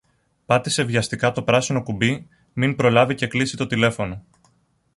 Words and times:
Πάτησε 0.45 0.83
βιαστικά 0.83 1.31
το 1.31 1.43
πράσινο 1.43 1.83
κουμπί 1.83 2.27
μην 2.53 2.75
προλάβει 2.75 3.15
και 3.15 3.27
κλείσει 3.27 3.57
το 3.57 3.67
τηλέφωνο 3.67 4.23